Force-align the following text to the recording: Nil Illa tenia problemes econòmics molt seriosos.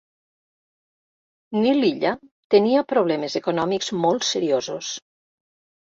Nil 1.57 1.85
Illa 1.89 2.15
tenia 2.55 2.83
problemes 2.95 3.39
econòmics 3.43 3.93
molt 4.07 4.29
seriosos. 4.35 4.91